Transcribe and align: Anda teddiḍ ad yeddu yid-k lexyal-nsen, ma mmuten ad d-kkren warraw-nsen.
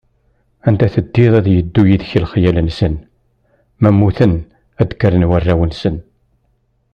Anda 0.67 0.87
teddiḍ 0.93 1.33
ad 1.39 1.47
yeddu 1.51 1.83
yid-k 1.87 2.11
lexyal-nsen, 2.23 2.95
ma 3.81 3.89
mmuten 3.93 4.33
ad 4.81 4.85
d-kkren 4.89 5.27
warraw-nsen. 5.29 5.95